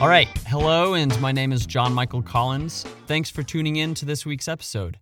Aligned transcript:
All 0.00 0.08
right. 0.08 0.28
Hello, 0.48 0.94
and 0.94 1.18
my 1.20 1.30
name 1.30 1.52
is 1.52 1.66
John 1.66 1.94
Michael 1.94 2.20
Collins. 2.20 2.82
Thanks 3.06 3.30
for 3.30 3.42
tuning 3.42 3.76
in 3.76 3.94
to 3.94 4.04
this 4.04 4.26
week's 4.26 4.48
episode. 4.48 4.98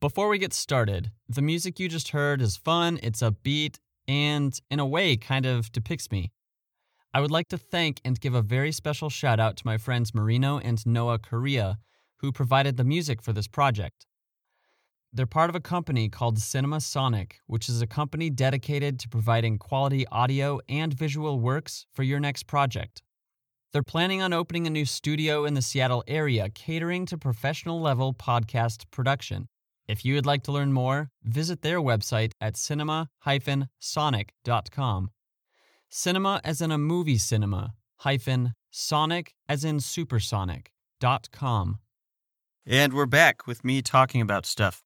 Before 0.00 0.28
we 0.28 0.38
get 0.38 0.54
started, 0.54 1.12
the 1.28 1.42
music 1.42 1.78
you 1.78 1.88
just 1.88 2.08
heard 2.08 2.40
is 2.40 2.56
fun, 2.56 2.98
it's 3.02 3.22
upbeat, 3.22 3.78
and 4.08 4.58
in 4.70 4.80
a 4.80 4.86
way 4.86 5.16
kind 5.16 5.44
of 5.44 5.70
depicts 5.72 6.10
me. 6.10 6.32
I 7.12 7.20
would 7.20 7.30
like 7.30 7.48
to 7.48 7.58
thank 7.58 8.00
and 8.04 8.18
give 8.18 8.34
a 8.34 8.42
very 8.42 8.72
special 8.72 9.10
shout 9.10 9.38
out 9.38 9.56
to 9.58 9.66
my 9.66 9.76
friends 9.76 10.14
Marino 10.14 10.58
and 10.58 10.84
Noah 10.86 11.18
Korea, 11.18 11.78
who 12.18 12.32
provided 12.32 12.78
the 12.78 12.84
music 12.84 13.22
for 13.22 13.34
this 13.34 13.46
project. 13.46 14.06
They're 15.12 15.26
part 15.26 15.50
of 15.50 15.56
a 15.56 15.60
company 15.60 16.08
called 16.08 16.38
Cinema 16.38 16.80
Sonic, 16.80 17.40
which 17.46 17.68
is 17.68 17.80
a 17.82 17.86
company 17.86 18.30
dedicated 18.30 18.98
to 19.00 19.08
providing 19.08 19.58
quality 19.58 20.06
audio 20.08 20.60
and 20.68 20.92
visual 20.92 21.40
works 21.40 21.86
for 21.94 22.02
your 22.02 22.20
next 22.20 22.46
project. 22.46 23.02
They're 23.76 23.82
planning 23.82 24.22
on 24.22 24.32
opening 24.32 24.66
a 24.66 24.70
new 24.70 24.86
studio 24.86 25.44
in 25.44 25.52
the 25.52 25.60
Seattle 25.60 26.02
area 26.08 26.48
catering 26.48 27.04
to 27.04 27.18
professional 27.18 27.78
level 27.78 28.14
podcast 28.14 28.90
production. 28.90 29.48
If 29.86 30.02
you 30.02 30.14
would 30.14 30.24
like 30.24 30.44
to 30.44 30.52
learn 30.52 30.72
more, 30.72 31.10
visit 31.22 31.60
their 31.60 31.78
website 31.78 32.32
at 32.40 32.56
cinema 32.56 33.10
sonic.com. 33.78 35.10
Cinema 35.90 36.40
as 36.42 36.62
in 36.62 36.70
a 36.70 36.78
movie 36.78 37.18
cinema, 37.18 37.74
hyphen 37.96 38.54
sonic 38.70 39.34
as 39.46 39.62
in 39.62 39.80
supersonic, 39.80 40.72
dot 40.98 41.28
com. 41.30 41.76
And 42.64 42.94
we're 42.94 43.04
back 43.04 43.46
with 43.46 43.62
me 43.62 43.82
talking 43.82 44.22
about 44.22 44.46
stuff. 44.46 44.84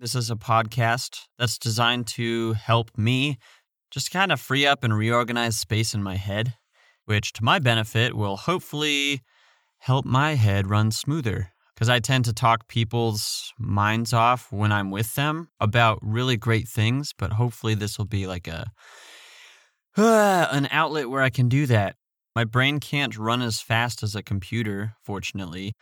This 0.00 0.14
is 0.14 0.30
a 0.30 0.36
podcast 0.36 1.26
that's 1.38 1.58
designed 1.58 2.06
to 2.06 2.54
help 2.54 2.96
me 2.96 3.36
just 3.90 4.10
kind 4.10 4.32
of 4.32 4.40
free 4.40 4.64
up 4.64 4.82
and 4.82 4.96
reorganize 4.96 5.58
space 5.58 5.92
in 5.92 6.02
my 6.02 6.16
head, 6.16 6.54
which 7.04 7.32
to 7.34 7.44
my 7.44 7.58
benefit 7.58 8.14
will 8.14 8.36
hopefully 8.36 9.22
help 9.78 10.04
my 10.04 10.34
head 10.34 10.68
run 10.68 10.90
smoother. 10.90 11.52
Because 11.74 11.88
I 11.88 12.00
tend 12.00 12.26
to 12.26 12.32
talk 12.32 12.68
people's 12.68 13.52
minds 13.58 14.12
off 14.12 14.52
when 14.52 14.70
I'm 14.70 14.90
with 14.90 15.14
them 15.14 15.48
about 15.58 15.98
really 16.02 16.36
great 16.36 16.68
things, 16.68 17.12
but 17.16 17.32
hopefully 17.32 17.74
this 17.74 17.98
will 17.98 18.04
be 18.04 18.26
like 18.26 18.46
a 18.46 18.70
an 19.96 20.68
outlet 20.70 21.10
where 21.10 21.22
I 21.22 21.30
can 21.30 21.48
do 21.48 21.66
that. 21.66 21.96
My 22.36 22.44
brain 22.44 22.78
can't 22.78 23.18
run 23.18 23.42
as 23.42 23.60
fast 23.60 24.02
as 24.02 24.14
a 24.14 24.22
computer, 24.22 24.94
fortunately. 25.02 25.74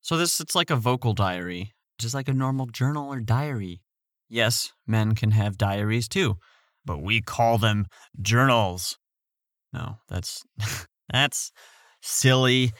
So 0.00 0.16
this 0.16 0.38
it's 0.38 0.54
like 0.54 0.70
a 0.70 0.76
vocal 0.76 1.12
diary 1.12 1.74
just 1.98 2.14
like 2.14 2.28
a 2.28 2.34
normal 2.34 2.66
journal 2.66 3.12
or 3.12 3.20
diary. 3.20 3.82
Yes, 4.28 4.72
men 4.86 5.14
can 5.14 5.30
have 5.30 5.58
diaries 5.58 6.08
too, 6.08 6.36
but 6.84 7.02
we 7.02 7.20
call 7.20 7.58
them 7.58 7.86
journals. 8.20 8.98
No, 9.76 9.98
that's 10.08 10.44
that's 11.12 11.52
silly. 12.00 12.72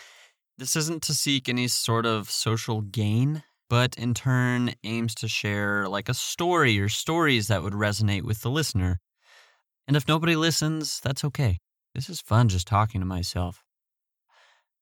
This 0.58 0.77
isn't 0.77 1.02
to 1.05 1.14
seek 1.14 1.48
any 1.48 1.69
sort 1.69 2.06
of 2.06 2.30
social 2.30 2.80
gain, 2.80 3.42
but 3.69 3.94
in 3.97 4.14
turn 4.14 4.72
aims 4.83 5.14
to 5.17 5.28
share 5.28 5.89
like 5.89 6.08
a 6.08 6.14
story 6.14 6.80
or 6.80 6.89
stories 6.89 7.48
that 7.48 7.62
would 7.62 7.74
resonate 7.74 8.22
with 8.22 8.41
the 8.41 8.50
listener. 8.50 9.00
And 9.86 9.97
if 9.97 10.08
nobody 10.08 10.34
listens, 10.34 11.00
that's 11.00 11.24
okay. 11.24 11.58
This 11.94 12.08
is 12.08 12.20
fun 12.20 12.48
just 12.48 12.67
talking 12.67 13.00
to 13.00 13.06
myself. 13.06 13.62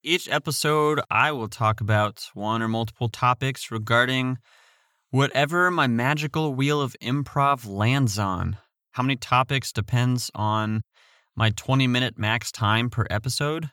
Each 0.02 0.28
episode, 0.28 1.00
I 1.10 1.32
will 1.32 1.48
talk 1.48 1.80
about 1.80 2.28
one 2.34 2.62
or 2.62 2.68
multiple 2.68 3.08
topics 3.08 3.70
regarding 3.70 4.38
whatever 5.10 5.70
my 5.70 5.86
magical 5.86 6.54
wheel 6.54 6.80
of 6.80 6.94
improv 7.02 7.66
lands 7.66 8.18
on. 8.18 8.58
How 8.92 9.02
many 9.02 9.16
topics 9.16 9.72
depends 9.72 10.30
on 10.34 10.82
my 11.36 11.50
20 11.50 11.86
minute 11.86 12.18
max 12.18 12.52
time 12.52 12.90
per 12.90 13.06
episode. 13.10 13.70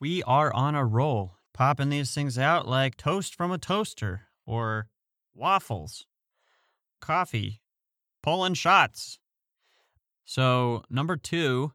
We 0.00 0.22
are 0.24 0.52
on 0.52 0.74
a 0.74 0.84
roll, 0.84 1.36
popping 1.52 1.90
these 1.90 2.12
things 2.12 2.38
out 2.38 2.66
like 2.66 2.96
toast 2.96 3.34
from 3.34 3.52
a 3.52 3.58
toaster 3.58 4.22
or 4.46 4.88
waffles, 5.34 6.06
coffee, 7.00 7.60
pulling 8.22 8.54
shots. 8.54 9.18
So, 10.24 10.82
number 10.90 11.16
two, 11.16 11.72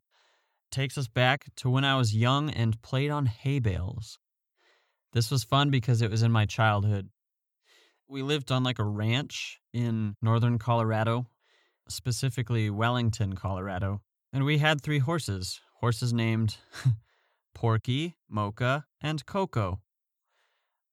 takes 0.72 0.98
us 0.98 1.08
back 1.08 1.46
to 1.58 1.70
when 1.70 1.86
I 1.86 1.96
was 1.96 2.16
young 2.16 2.50
and 2.50 2.82
played 2.82 3.12
on 3.12 3.28
hay 3.28 3.60
bales. 3.60 4.20
This 5.14 5.32
was 5.32 5.44
fun 5.44 5.70
because 5.70 6.02
it 6.02 6.12
was 6.12 6.22
in 6.22 6.32
my 6.32 6.46
childhood. 6.46 7.10
We 8.08 8.22
lived 8.22 8.52
on 8.52 8.64
like 8.64 8.80
a 8.80 8.84
ranch 8.84 9.60
in 9.74 10.16
northern 10.22 10.58
Colorado, 10.58 11.28
specifically 11.88 12.70
Wellington, 12.70 13.36
Colorado, 13.36 14.02
and 14.32 14.46
we 14.46 14.58
had 14.58 14.82
three 14.82 15.00
horses, 15.00 15.62
horses 15.76 16.14
named 16.14 16.58
Porky, 17.56 18.16
Mocha, 18.30 18.86
and 19.02 19.26
Coco. 19.26 19.82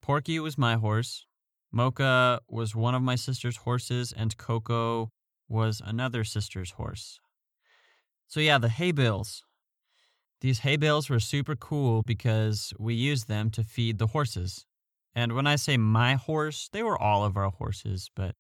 Porky 0.03 0.39
was 0.39 0.57
my 0.57 0.75
horse, 0.77 1.27
Mocha 1.73 2.41
was 2.49 2.75
one 2.75 2.95
of 2.95 3.03
my 3.03 3.17
sister's 3.17 3.59
horses, 3.59 4.13
and 4.17 4.37
Coco 4.37 5.11
was 5.49 5.83
another 5.85 6.25
sister's 6.25 6.73
horse. 6.73 7.19
So, 8.29 8.41
yeah, 8.41 8.59
the 8.59 8.69
hay 8.69 8.93
bales 8.93 9.43
these 10.41 10.61
hay 10.61 10.77
bales 10.77 11.09
were 11.09 11.21
super 11.21 11.57
cool 11.57 12.03
because 12.03 12.73
we 12.79 12.95
used 12.95 13.29
them 13.29 13.51
to 13.51 13.65
feed 13.65 13.99
the 13.99 14.09
horses. 14.09 14.67
And 15.15 15.33
when 15.33 15.47
I 15.47 15.57
say 15.57 15.77
my 15.77 16.15
horse, 16.15 16.69
they 16.73 16.83
were 16.83 17.01
all 17.01 17.25
of 17.25 17.37
our 17.37 17.51
horses, 17.51 18.11
but 18.15 18.35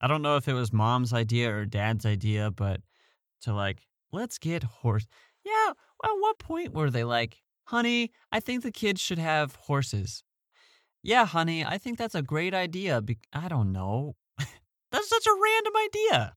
I 0.00 0.08
don't 0.08 0.22
know 0.22 0.36
if 0.36 0.46
it 0.46 0.52
was 0.52 0.72
mom's 0.72 1.12
idea 1.12 1.54
or 1.54 1.64
dad's 1.64 2.04
idea, 2.04 2.50
but 2.50 2.80
to 3.42 3.54
like, 3.54 3.78
let's 4.12 4.38
get 4.38 4.62
horse. 4.62 5.06
Yeah, 5.44 5.72
at 6.04 6.10
what 6.18 6.38
point 6.38 6.72
were 6.72 6.90
they 6.90 7.04
like, 7.04 7.42
honey, 7.64 8.12
I 8.30 8.40
think 8.40 8.62
the 8.62 8.70
kids 8.70 9.00
should 9.00 9.18
have 9.18 9.56
horses? 9.56 10.22
Yeah, 11.02 11.26
honey, 11.26 11.64
I 11.64 11.78
think 11.78 11.98
that's 11.98 12.14
a 12.14 12.22
great 12.22 12.54
idea. 12.54 13.00
Be- 13.00 13.18
I 13.32 13.48
don't 13.48 13.72
know. 13.72 14.14
that's 14.38 15.08
such 15.08 15.26
a 15.26 15.38
random 15.42 15.72
idea. 15.84 16.34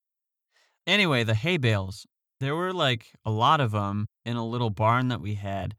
Anyway, 0.87 1.23
the 1.23 1.35
hay 1.35 1.57
bales. 1.57 2.05
There 2.39 2.55
were 2.55 2.73
like 2.73 3.13
a 3.23 3.31
lot 3.31 3.61
of 3.61 3.71
them 3.71 4.07
in 4.25 4.35
a 4.35 4.45
little 4.45 4.69
barn 4.69 5.07
that 5.09 5.21
we 5.21 5.35
had. 5.35 5.75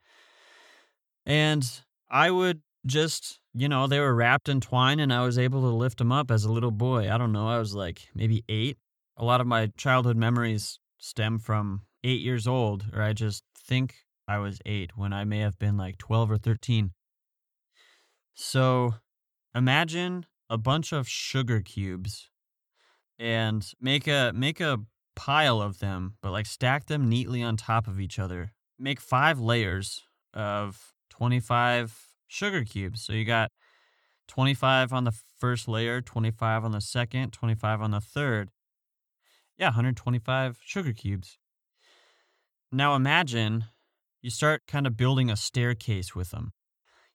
And 1.24 1.68
I 2.08 2.30
would 2.30 2.62
just, 2.86 3.40
you 3.52 3.68
know, 3.68 3.86
they 3.86 4.00
were 4.00 4.14
wrapped 4.14 4.48
in 4.48 4.60
twine 4.60 5.00
and 5.00 5.12
I 5.12 5.24
was 5.24 5.38
able 5.38 5.62
to 5.62 5.76
lift 5.76 5.98
them 5.98 6.12
up 6.12 6.30
as 6.30 6.44
a 6.44 6.52
little 6.52 6.70
boy. 6.70 7.10
I 7.12 7.18
don't 7.18 7.32
know, 7.32 7.48
I 7.48 7.58
was 7.58 7.74
like 7.74 8.08
maybe 8.14 8.44
eight. 8.48 8.78
A 9.16 9.24
lot 9.24 9.40
of 9.40 9.46
my 9.46 9.72
childhood 9.76 10.16
memories 10.16 10.78
stem 10.98 11.38
from 11.38 11.82
eight 12.04 12.20
years 12.20 12.46
old, 12.46 12.86
or 12.92 13.02
I 13.02 13.12
just 13.12 13.42
think 13.56 13.94
I 14.28 14.38
was 14.38 14.60
eight 14.66 14.92
when 14.96 15.12
I 15.12 15.24
may 15.24 15.38
have 15.40 15.58
been 15.58 15.76
like 15.76 15.98
12 15.98 16.30
or 16.30 16.38
13. 16.38 16.92
So 18.34 18.94
imagine 19.54 20.26
a 20.50 20.58
bunch 20.58 20.92
of 20.92 21.08
sugar 21.08 21.60
cubes 21.60 22.28
and 23.18 23.66
make 23.80 24.06
a 24.06 24.32
make 24.34 24.60
a 24.60 24.80
pile 25.14 25.62
of 25.62 25.78
them, 25.78 26.16
but 26.22 26.32
like 26.32 26.46
stack 26.46 26.86
them 26.86 27.08
neatly 27.08 27.42
on 27.42 27.56
top 27.56 27.88
of 27.88 27.98
each 27.98 28.18
other. 28.18 28.52
Make 28.78 29.00
five 29.00 29.40
layers 29.40 30.02
of 30.34 30.92
25 31.10 32.08
sugar 32.26 32.64
cubes. 32.64 33.02
So 33.02 33.14
you 33.14 33.24
got 33.24 33.50
25 34.28 34.92
on 34.92 35.04
the 35.04 35.14
first 35.38 35.66
layer, 35.68 36.00
25 36.00 36.64
on 36.64 36.72
the 36.72 36.80
second, 36.80 37.32
25 37.32 37.80
on 37.80 37.90
the 37.92 38.00
third. 38.00 38.50
Yeah, 39.56 39.68
125 39.68 40.58
sugar 40.62 40.92
cubes. 40.92 41.38
Now 42.72 42.94
imagine 42.94 43.64
you 44.22 44.30
start 44.30 44.62
kind 44.66 44.86
of 44.86 44.96
building 44.96 45.30
a 45.30 45.36
staircase 45.36 46.14
with 46.14 46.30
them. 46.30 46.52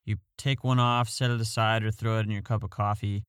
You 0.04 0.16
take 0.38 0.64
one 0.64 0.78
off, 0.78 1.08
set 1.08 1.30
it 1.30 1.40
aside, 1.40 1.84
or 1.84 1.90
throw 1.90 2.18
it 2.18 2.24
in 2.24 2.30
your 2.30 2.42
cup 2.42 2.64
of 2.64 2.70
coffee 2.70 3.24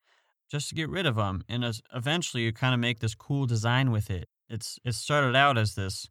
just 0.50 0.70
to 0.70 0.76
get 0.76 0.90
rid 0.90 1.06
of 1.06 1.16
them. 1.16 1.44
And 1.50 1.66
as 1.66 1.82
eventually 1.94 2.44
you 2.44 2.54
kind 2.54 2.74
of 2.74 2.80
make 2.80 3.00
this 3.00 3.16
cool 3.16 3.46
design 3.46 3.92
with 3.92 4.10
it. 4.10 4.28
It's 4.50 4.80
it 4.84 4.94
started 4.94 5.36
out 5.36 5.58
as 5.58 5.76
this 5.76 6.08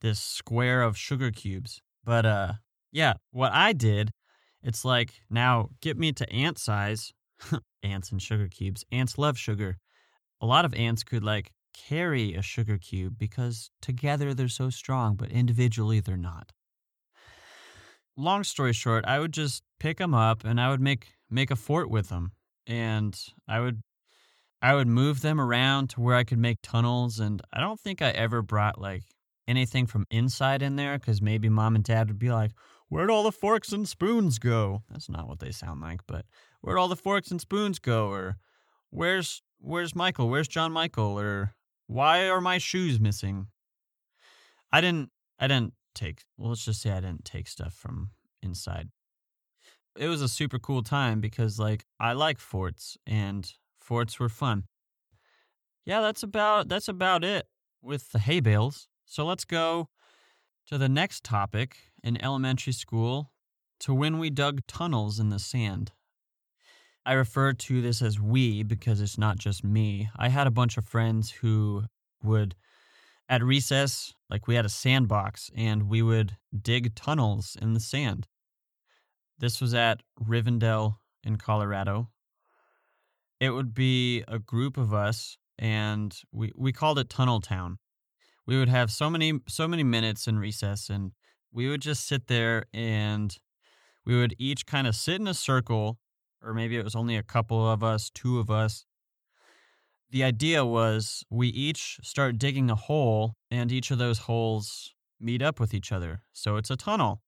this 0.00 0.18
square 0.18 0.82
of 0.82 0.96
sugar 0.96 1.30
cubes. 1.30 1.80
But 2.04 2.26
uh 2.26 2.52
yeah, 2.90 3.14
what 3.30 3.52
I 3.52 3.72
did, 3.72 4.10
it's 4.62 4.84
like 4.84 5.22
now 5.30 5.68
get 5.80 5.98
me 5.98 6.12
to 6.12 6.30
ant 6.32 6.58
size. 6.58 7.12
ants 7.82 8.10
and 8.10 8.22
sugar 8.22 8.48
cubes. 8.48 8.84
Ants 8.92 9.18
love 9.18 9.38
sugar. 9.38 9.78
A 10.40 10.46
lot 10.46 10.64
of 10.64 10.74
ants 10.74 11.02
could 11.02 11.22
like 11.24 11.52
carry 11.72 12.34
a 12.34 12.42
sugar 12.42 12.78
cube 12.78 13.16
because 13.18 13.70
together 13.80 14.34
they're 14.34 14.48
so 14.48 14.70
strong, 14.70 15.16
but 15.16 15.30
individually 15.30 16.00
they're 16.00 16.16
not. 16.16 16.52
Long 18.16 18.44
story 18.44 18.72
short, 18.72 19.04
I 19.06 19.18
would 19.18 19.32
just 19.32 19.62
pick 19.80 19.98
them 19.98 20.14
up 20.14 20.44
and 20.44 20.60
I 20.60 20.68
would 20.70 20.80
make 20.80 21.08
make 21.30 21.50
a 21.50 21.56
fort 21.56 21.90
with 21.90 22.08
them. 22.08 22.32
And 22.66 23.18
I 23.48 23.60
would 23.60 23.82
I 24.60 24.74
would 24.74 24.86
move 24.86 25.22
them 25.22 25.40
around 25.40 25.90
to 25.90 26.00
where 26.00 26.14
I 26.14 26.24
could 26.24 26.38
make 26.38 26.58
tunnels. 26.62 27.18
And 27.18 27.42
I 27.52 27.60
don't 27.60 27.80
think 27.80 28.00
I 28.00 28.10
ever 28.10 28.42
brought 28.42 28.80
like 28.80 29.02
anything 29.48 29.86
from 29.86 30.06
inside 30.10 30.62
in 30.62 30.76
there 30.76 30.98
because 30.98 31.20
maybe 31.20 31.48
mom 31.48 31.74
and 31.74 31.82
dad 31.82 32.08
would 32.08 32.18
be 32.18 32.30
like, 32.30 32.52
Where'd 32.92 33.10
all 33.10 33.22
the 33.22 33.32
forks 33.32 33.72
and 33.72 33.88
spoons 33.88 34.38
go? 34.38 34.82
That's 34.90 35.08
not 35.08 35.26
what 35.26 35.38
they 35.38 35.50
sound 35.50 35.80
like, 35.80 36.00
but 36.06 36.26
where'd 36.60 36.78
all 36.78 36.88
the 36.88 36.94
forks 36.94 37.30
and 37.30 37.40
spoons 37.40 37.78
go? 37.78 38.08
Or 38.08 38.36
where's 38.90 39.40
where's 39.58 39.94
Michael? 39.94 40.28
Where's 40.28 40.46
John 40.46 40.72
Michael? 40.72 41.18
Or 41.18 41.54
why 41.92 42.28
are 42.28 42.40
my 42.40 42.58
shoes 42.58 42.98
missing? 42.98 43.48
I 44.72 44.80
didn't 44.80 45.10
I 45.38 45.46
didn't 45.46 45.74
take, 45.94 46.22
well, 46.36 46.50
let's 46.50 46.64
just 46.64 46.80
say 46.80 46.90
I 46.90 47.00
didn't 47.00 47.24
take 47.24 47.48
stuff 47.48 47.74
from 47.74 48.10
inside. 48.42 48.88
It 49.96 50.08
was 50.08 50.22
a 50.22 50.28
super 50.28 50.58
cool 50.58 50.82
time 50.82 51.20
because, 51.20 51.58
like, 51.58 51.84
I 52.00 52.12
like 52.14 52.38
forts 52.38 52.96
and 53.06 53.52
forts 53.78 54.18
were 54.18 54.30
fun. 54.30 54.64
Yeah, 55.84 56.00
that's 56.00 56.22
about 56.22 56.68
that's 56.68 56.88
about 56.88 57.24
it 57.24 57.46
with 57.82 58.12
the 58.12 58.20
hay 58.20 58.40
bales. 58.40 58.88
So 59.04 59.26
let's 59.26 59.44
go 59.44 59.88
to 60.66 60.78
the 60.78 60.88
next 60.88 61.24
topic 61.24 61.76
in 62.02 62.22
elementary 62.24 62.72
school 62.72 63.32
to 63.80 63.92
when 63.92 64.18
we 64.18 64.30
dug 64.30 64.66
tunnels 64.66 65.18
in 65.18 65.28
the 65.28 65.38
sand. 65.38 65.92
I 67.04 67.14
refer 67.14 67.52
to 67.52 67.82
this 67.82 68.00
as 68.00 68.20
we 68.20 68.62
because 68.62 69.00
it's 69.00 69.18
not 69.18 69.36
just 69.36 69.64
me. 69.64 70.08
I 70.16 70.28
had 70.28 70.46
a 70.46 70.52
bunch 70.52 70.76
of 70.76 70.84
friends 70.84 71.30
who 71.30 71.84
would, 72.22 72.54
at 73.28 73.42
recess, 73.42 74.14
like 74.30 74.46
we 74.46 74.54
had 74.54 74.64
a 74.64 74.70
sandbox 74.70 75.50
and 75.56 75.88
we 75.88 76.00
would 76.00 76.36
dig 76.56 76.94
tunnels 76.94 77.56
in 77.60 77.74
the 77.74 77.80
sand. 77.80 78.28
This 79.38 79.60
was 79.60 79.74
at 79.74 80.02
Rivendell 80.22 80.98
in 81.24 81.36
Colorado. 81.36 82.10
It 83.40 83.50
would 83.50 83.74
be 83.74 84.22
a 84.28 84.38
group 84.38 84.76
of 84.76 84.94
us 84.94 85.36
and 85.58 86.16
we, 86.30 86.52
we 86.54 86.72
called 86.72 87.00
it 87.00 87.08
Tunnel 87.08 87.40
Town. 87.40 87.78
We 88.46 88.56
would 88.56 88.68
have 88.68 88.90
so 88.90 89.10
many 89.10 89.40
so 89.48 89.66
many 89.66 89.82
minutes 89.82 90.28
in 90.28 90.38
recess 90.38 90.88
and 90.88 91.12
we 91.52 91.68
would 91.68 91.82
just 91.82 92.06
sit 92.06 92.28
there 92.28 92.66
and 92.72 93.36
we 94.04 94.16
would 94.16 94.34
each 94.38 94.66
kind 94.66 94.86
of 94.86 94.94
sit 94.94 95.20
in 95.20 95.26
a 95.26 95.34
circle 95.34 95.98
or 96.42 96.54
maybe 96.54 96.76
it 96.76 96.84
was 96.84 96.94
only 96.94 97.16
a 97.16 97.22
couple 97.22 97.70
of 97.70 97.82
us, 97.82 98.10
two 98.10 98.38
of 98.38 98.50
us. 98.50 98.84
The 100.10 100.24
idea 100.24 100.64
was 100.64 101.24
we 101.30 101.48
each 101.48 101.98
start 102.02 102.38
digging 102.38 102.70
a 102.70 102.74
hole, 102.74 103.36
and 103.50 103.72
each 103.72 103.90
of 103.90 103.98
those 103.98 104.18
holes 104.18 104.94
meet 105.18 105.40
up 105.40 105.58
with 105.58 105.72
each 105.72 105.92
other. 105.92 106.22
So 106.32 106.56
it's 106.56 106.70
a 106.70 106.76
tunnel. 106.76 107.22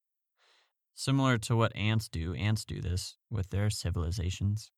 Similar 0.95 1.39
to 1.39 1.57
what 1.57 1.75
ants 1.75 2.09
do. 2.09 2.35
Ants 2.35 2.65
do 2.65 2.81
this 2.81 3.17
with 3.31 3.51
their 3.51 3.71
civilizations, 3.71 4.71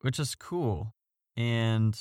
which 0.00 0.18
is 0.18 0.34
cool. 0.34 0.94
And 1.36 2.00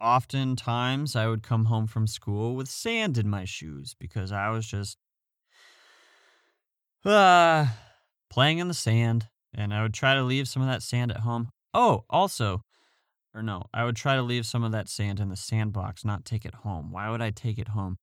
oftentimes 0.00 1.16
I 1.16 1.26
would 1.26 1.42
come 1.42 1.66
home 1.66 1.86
from 1.86 2.06
school 2.06 2.54
with 2.54 2.68
sand 2.68 3.18
in 3.18 3.28
my 3.28 3.44
shoes 3.44 3.94
because 3.98 4.32
I 4.32 4.50
was 4.50 4.66
just 4.66 4.98
uh, 7.04 7.66
playing 8.30 8.58
in 8.58 8.68
the 8.68 8.74
sand 8.74 9.28
and 9.54 9.72
I 9.72 9.82
would 9.82 9.94
try 9.94 10.14
to 10.14 10.22
leave 10.22 10.48
some 10.48 10.62
of 10.62 10.68
that 10.68 10.82
sand 10.82 11.10
at 11.10 11.20
home. 11.20 11.48
Oh, 11.72 12.04
also, 12.08 12.62
or 13.34 13.42
no, 13.42 13.64
I 13.72 13.84
would 13.84 13.96
try 13.96 14.14
to 14.14 14.22
leave 14.22 14.46
some 14.46 14.62
of 14.62 14.72
that 14.72 14.88
sand 14.88 15.20
in 15.20 15.28
the 15.28 15.36
sandbox, 15.36 16.04
not 16.04 16.24
take 16.24 16.44
it 16.44 16.54
home. 16.54 16.90
Why 16.90 17.10
would 17.10 17.20
I 17.20 17.30
take 17.30 17.58
it 17.58 17.68
home? 17.68 17.96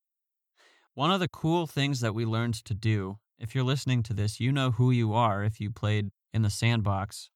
One 0.94 1.12
of 1.12 1.20
the 1.20 1.30
cool 1.30 1.68
things 1.68 2.02
that 2.02 2.14
we 2.14 2.26
learned 2.26 2.56
to 2.66 2.74
do, 2.74 3.18
if 3.40 3.56
you're 3.56 3.64
listening 3.64 4.04
to 4.04 4.14
this, 4.14 4.40
you 4.40 4.52
know 4.52 4.72
who 4.72 4.92
you 4.92 5.14
are 5.14 5.44
if 5.44 5.60
you 5.60 5.72
played 5.72 6.10
in 6.34 6.42
the 6.42 6.50
sandbox 6.50 7.30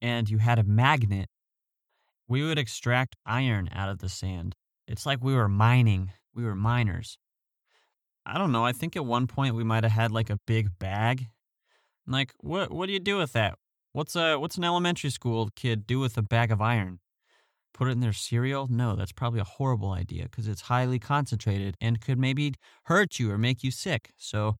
and 0.00 0.28
you 0.28 0.38
had 0.38 0.58
a 0.58 0.64
magnet. 0.64 1.28
We 2.26 2.42
would 2.42 2.58
extract 2.58 3.16
iron 3.26 3.68
out 3.72 3.90
of 3.90 3.98
the 3.98 4.08
sand. 4.08 4.54
It's 4.88 5.04
like 5.04 5.22
we 5.22 5.34
were 5.34 5.48
mining, 5.48 6.12
we 6.34 6.44
were 6.44 6.54
miners. 6.54 7.18
I 8.26 8.38
don't 8.38 8.52
know. 8.52 8.64
I 8.64 8.72
think 8.72 8.96
at 8.96 9.04
one 9.04 9.26
point 9.26 9.54
we 9.54 9.64
might 9.64 9.84
have 9.84 9.92
had 9.92 10.10
like 10.10 10.30
a 10.30 10.40
big 10.46 10.78
bag 10.78 11.28
like, 12.06 12.32
what 12.38 12.72
what 12.72 12.86
do 12.86 12.92
you 12.92 13.00
do 13.00 13.18
with 13.18 13.32
that? 13.32 13.58
What's 13.92 14.16
a 14.16 14.36
what's 14.36 14.56
an 14.56 14.64
elementary 14.64 15.10
school 15.10 15.50
kid 15.54 15.86
do 15.86 16.00
with 16.00 16.16
a 16.16 16.22
bag 16.22 16.50
of 16.50 16.60
iron? 16.60 17.00
Put 17.72 17.88
it 17.88 17.92
in 17.92 18.00
their 18.00 18.12
cereal? 18.12 18.68
No, 18.70 18.94
that's 18.94 19.12
probably 19.12 19.40
a 19.40 19.44
horrible 19.44 19.92
idea 19.92 20.24
because 20.24 20.46
it's 20.46 20.62
highly 20.62 20.98
concentrated 20.98 21.76
and 21.80 22.00
could 22.00 22.18
maybe 22.18 22.54
hurt 22.84 23.18
you 23.18 23.30
or 23.30 23.38
make 23.38 23.64
you 23.64 23.70
sick. 23.70 24.10
So 24.16 24.56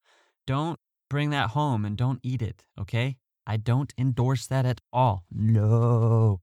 don't 0.46 0.78
bring 1.08 1.30
that 1.30 1.50
home 1.50 1.84
and 1.84 1.96
don't 1.96 2.18
eat 2.22 2.42
it, 2.42 2.64
okay? 2.78 3.16
I 3.46 3.56
don't 3.56 3.92
endorse 3.96 4.46
that 4.48 4.66
at 4.66 4.80
all. 4.92 5.24
No. 5.30 6.40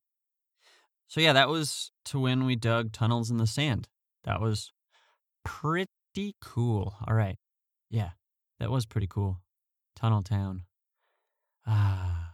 So 1.07 1.19
yeah, 1.19 1.33
that 1.33 1.50
was 1.50 1.92
to 2.06 2.19
when 2.19 2.45
we 2.45 2.56
dug 2.56 2.94
tunnels 2.94 3.30
in 3.30 3.38
the 3.38 3.47
sand. 3.47 3.89
That 4.24 4.39
was 4.39 4.71
pretty 5.44 6.36
cool. 6.42 6.95
All 7.06 7.15
right. 7.15 7.38
Yeah, 7.89 8.12
that 8.59 8.71
was 8.71 8.86
pretty 8.86 9.07
cool. 9.07 9.42
Tunnel 9.95 10.21
Town. 10.21 10.63
Ah. 11.66 12.34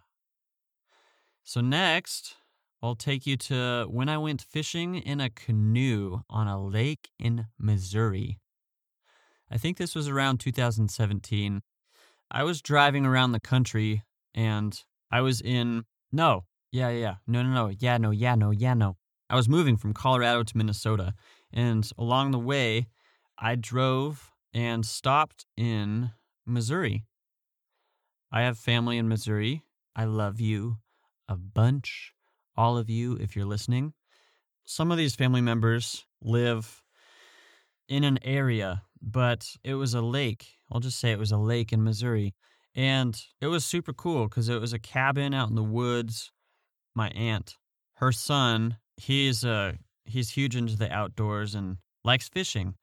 So 1.44 1.62
next, 1.62 2.35
I'll 2.81 2.95
take 2.95 3.25
you 3.25 3.38
to 3.38 3.88
when 3.89 4.09
I 4.09 4.18
went 4.18 4.41
fishing 4.41 4.95
in 4.95 5.19
a 5.19 5.29
canoe 5.29 6.21
on 6.29 6.47
a 6.47 6.63
lake 6.63 7.09
in 7.19 7.47
Missouri. 7.57 8.39
I 9.50 9.57
think 9.57 9.77
this 9.77 9.95
was 9.95 10.07
around 10.07 10.39
2017. 10.39 11.62
I 12.29 12.44
was 12.44 12.62
driving 12.62 13.06
around 13.06 13.31
the 13.31 13.39
country 13.39 14.03
and 14.35 14.83
I 15.09 15.21
was 15.21 15.41
in 15.41 15.85
no, 16.12 16.45
yeah, 16.71 16.89
yeah, 16.89 17.15
no, 17.25 17.41
no, 17.44 17.50
no, 17.50 17.73
yeah, 17.80 17.97
no, 17.97 18.12
yeah, 18.12 18.35
no, 18.35 18.51
yeah, 18.51 18.73
no. 18.73 18.97
I 19.30 19.35
was 19.35 19.50
moving 19.50 19.77
from 19.77 19.94
Colorado 19.94 20.44
to 20.44 20.57
Minnesota, 20.57 21.13
and 21.51 21.89
along 21.97 22.31
the 22.31 22.39
way, 22.39 22.88
I 23.38 23.56
drove 23.56 24.31
and 24.53 24.85
stopped 24.85 25.45
in 25.57 26.12
Missouri. 26.45 27.06
I 28.31 28.41
have 28.41 28.57
family 28.57 28.97
in 28.97 29.07
Missouri. 29.07 29.63
I 29.95 30.06
love 30.06 30.39
you 30.39 30.77
a 31.27 31.35
bunch, 31.35 32.13
all 32.56 32.77
of 32.77 32.89
you, 32.89 33.13
if 33.15 33.35
you're 33.35 33.45
listening. 33.45 33.94
Some 34.65 34.91
of 34.91 34.97
these 34.97 35.15
family 35.15 35.41
members 35.41 36.06
live 36.21 36.83
in 37.88 38.03
an 38.03 38.19
area, 38.24 38.83
but 39.01 39.50
it 39.63 39.75
was 39.75 39.94
a 39.94 40.01
lake. 40.01 40.47
I'll 40.71 40.79
just 40.79 41.00
say 41.00 41.12
it 41.12 41.19
was 41.19 41.31
a 41.31 41.38
lake 41.38 41.71
in 41.71 41.83
Missouri. 41.83 42.35
And 42.75 43.19
it 43.41 43.47
was 43.47 43.65
super 43.65 43.94
cool 43.94 44.27
because 44.27 44.50
it 44.50 44.62
was 44.62 44.73
a 44.73 44.80
cabin 44.80 45.33
out 45.33 45.50
in 45.50 45.56
the 45.56 45.63
woods. 45.63 46.31
My 46.94 47.09
aunt, 47.09 47.56
her 47.95 48.12
son, 48.12 48.77
he's 48.97 49.45
uh 49.45 49.73
he's 50.06 50.31
huge 50.31 50.56
into 50.56 50.75
the 50.75 50.91
outdoors 50.91 51.56
and 51.56 51.77
likes 52.03 52.30
fishing 52.30 52.75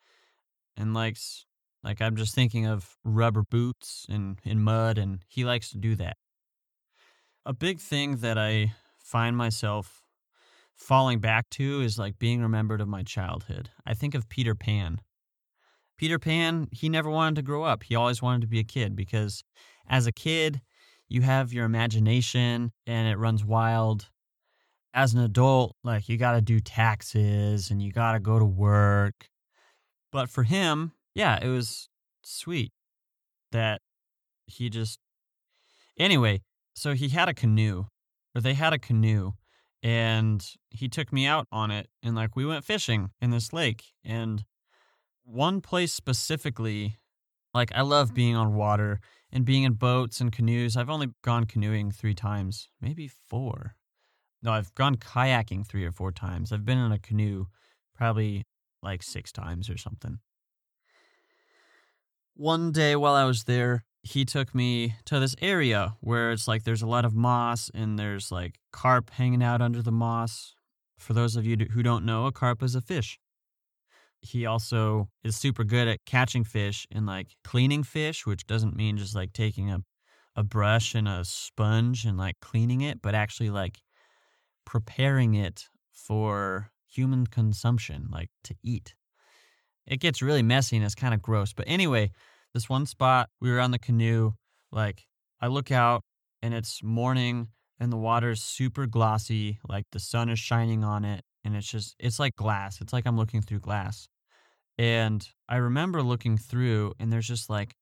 and 0.76 0.94
likes 0.94 1.46
like 1.84 2.00
I'm 2.00 2.16
just 2.16 2.34
thinking 2.34 2.66
of 2.66 2.96
rubber 3.04 3.42
boots 3.42 4.06
and 4.08 4.40
in 4.42 4.60
mud, 4.60 4.98
and 4.98 5.20
he 5.28 5.44
likes 5.44 5.70
to 5.70 5.78
do 5.78 5.94
that. 5.96 6.16
A 7.44 7.52
big 7.52 7.78
thing 7.78 8.16
that 8.16 8.38
I 8.38 8.72
find 8.98 9.36
myself 9.36 10.02
falling 10.74 11.20
back 11.20 11.48
to 11.50 11.82
is 11.82 11.98
like 11.98 12.18
being 12.18 12.40
remembered 12.40 12.80
of 12.80 12.88
my 12.88 13.02
childhood. 13.02 13.70
I 13.86 13.92
think 13.94 14.14
of 14.14 14.28
Peter 14.28 14.54
Pan. 14.54 15.00
Peter 15.96 16.18
Pan, 16.18 16.68
he 16.72 16.88
never 16.88 17.10
wanted 17.10 17.36
to 17.36 17.42
grow 17.42 17.62
up. 17.62 17.84
He 17.84 17.94
always 17.94 18.22
wanted 18.22 18.40
to 18.40 18.46
be 18.48 18.58
a 18.58 18.64
kid 18.64 18.96
because 18.96 19.44
as 19.86 20.06
a 20.06 20.12
kid, 20.12 20.62
you 21.06 21.20
have 21.22 21.52
your 21.52 21.66
imagination 21.66 22.72
and 22.86 23.08
it 23.08 23.18
runs 23.18 23.44
wild. 23.44 24.08
As 24.92 25.12
an 25.12 25.20
adult, 25.20 25.76
like 25.84 26.08
you 26.08 26.16
got 26.16 26.32
to 26.32 26.40
do 26.40 26.60
taxes 26.60 27.70
and 27.70 27.82
you 27.82 27.92
got 27.92 28.12
to 28.12 28.20
go 28.20 28.38
to 28.38 28.44
work. 28.44 29.28
But 30.10 30.30
for 30.30 30.44
him, 30.44 30.92
yeah, 31.14 31.38
it 31.40 31.48
was 31.48 31.88
sweet 32.24 32.72
that 33.52 33.80
he 34.46 34.68
just. 34.68 34.98
Anyway, 35.98 36.42
so 36.74 36.94
he 36.94 37.08
had 37.08 37.28
a 37.28 37.34
canoe, 37.34 37.84
or 38.34 38.40
they 38.40 38.54
had 38.54 38.72
a 38.72 38.78
canoe, 38.78 39.32
and 39.82 40.44
he 40.70 40.88
took 40.88 41.12
me 41.12 41.26
out 41.26 41.46
on 41.52 41.70
it, 41.70 41.88
and 42.02 42.16
like 42.16 42.34
we 42.34 42.44
went 42.44 42.64
fishing 42.64 43.10
in 43.20 43.30
this 43.30 43.52
lake, 43.52 43.84
and 44.04 44.44
one 45.24 45.60
place 45.60 45.92
specifically, 45.92 46.98
like 47.54 47.70
I 47.74 47.82
love 47.82 48.08
mm-hmm. 48.08 48.16
being 48.16 48.36
on 48.36 48.54
water 48.54 49.00
and 49.30 49.44
being 49.44 49.62
in 49.62 49.74
boats 49.74 50.20
and 50.20 50.32
canoes. 50.32 50.76
I've 50.76 50.90
only 50.90 51.08
gone 51.22 51.44
canoeing 51.44 51.90
three 51.90 52.14
times, 52.14 52.68
maybe 52.80 53.08
four. 53.08 53.76
No, 54.42 54.52
I've 54.52 54.74
gone 54.74 54.96
kayaking 54.96 55.66
three 55.66 55.86
or 55.86 55.92
four 55.92 56.12
times. 56.12 56.52
I've 56.52 56.66
been 56.66 56.78
in 56.78 56.92
a 56.92 56.98
canoe 56.98 57.46
probably 57.96 58.44
like 58.82 59.02
six 59.02 59.32
times 59.32 59.70
or 59.70 59.78
something 59.78 60.18
one 62.36 62.72
day 62.72 62.96
while 62.96 63.14
I 63.14 63.24
was 63.24 63.44
there, 63.44 63.84
he 64.02 64.24
took 64.24 64.54
me 64.54 64.96
to 65.06 65.18
this 65.18 65.34
area 65.40 65.96
where 66.00 66.32
it's 66.32 66.46
like 66.46 66.64
there's 66.64 66.82
a 66.82 66.86
lot 66.86 67.04
of 67.04 67.14
moss 67.14 67.70
and 67.72 67.98
there's 67.98 68.30
like 68.30 68.58
carp 68.72 69.10
hanging 69.10 69.42
out 69.42 69.62
under 69.62 69.80
the 69.80 69.92
moss. 69.92 70.54
For 70.98 71.14
those 71.14 71.36
of 71.36 71.46
you 71.46 71.56
who 71.56 71.82
don't 71.82 72.04
know, 72.04 72.26
a 72.26 72.32
carp 72.32 72.62
is 72.62 72.74
a 72.74 72.80
fish. 72.80 73.18
He 74.20 74.46
also 74.46 75.08
is 75.22 75.36
super 75.36 75.64
good 75.64 75.88
at 75.88 76.04
catching 76.06 76.44
fish 76.44 76.86
and 76.90 77.06
like 77.06 77.36
cleaning 77.44 77.82
fish, 77.82 78.26
which 78.26 78.46
doesn't 78.46 78.76
mean 78.76 78.96
just 78.96 79.14
like 79.14 79.32
taking 79.32 79.70
a, 79.70 79.82
a 80.36 80.42
brush 80.42 80.94
and 80.94 81.08
a 81.08 81.24
sponge 81.24 82.04
and 82.04 82.18
like 82.18 82.40
cleaning 82.40 82.80
it, 82.80 83.00
but 83.02 83.14
actually 83.14 83.50
like 83.50 83.80
preparing 84.64 85.34
it 85.34 85.68
for 85.92 86.70
human 86.86 87.26
consumption, 87.26 88.08
like 88.10 88.30
to 88.44 88.54
eat 88.62 88.94
it 89.86 90.00
gets 90.00 90.22
really 90.22 90.42
messy 90.42 90.76
and 90.76 90.84
it's 90.84 90.94
kind 90.94 91.14
of 91.14 91.22
gross. 91.22 91.52
But 91.52 91.66
anyway, 91.68 92.10
this 92.52 92.68
one 92.68 92.86
spot, 92.86 93.28
we 93.40 93.50
were 93.50 93.60
on 93.60 93.70
the 93.70 93.78
canoe. 93.78 94.32
Like, 94.72 95.06
I 95.40 95.48
look 95.48 95.70
out 95.70 96.02
and 96.42 96.54
it's 96.54 96.82
morning 96.82 97.48
and 97.78 97.92
the 97.92 97.96
water's 97.96 98.42
super 98.42 98.86
glossy. 98.86 99.58
Like, 99.68 99.84
the 99.92 100.00
sun 100.00 100.28
is 100.28 100.38
shining 100.38 100.84
on 100.84 101.04
it. 101.04 101.22
And 101.44 101.54
it's 101.54 101.70
just, 101.70 101.94
it's 101.98 102.18
like 102.18 102.36
glass. 102.36 102.80
It's 102.80 102.92
like 102.92 103.06
I'm 103.06 103.18
looking 103.18 103.42
through 103.42 103.60
glass. 103.60 104.08
And 104.78 105.26
I 105.48 105.56
remember 105.56 106.02
looking 106.02 106.38
through, 106.38 106.94
and 106.98 107.12
there's 107.12 107.28
just 107.28 107.50
like 107.50 107.74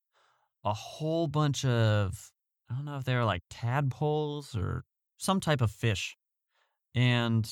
a 0.64 0.74
whole 0.74 1.28
bunch 1.28 1.64
of, 1.64 2.32
I 2.70 2.74
don't 2.74 2.84
know 2.84 2.96
if 2.96 3.04
they 3.04 3.14
were 3.14 3.24
like 3.24 3.42
tadpoles 3.50 4.56
or 4.56 4.84
some 5.16 5.38
type 5.38 5.60
of 5.60 5.70
fish. 5.70 6.16
And 6.94 7.48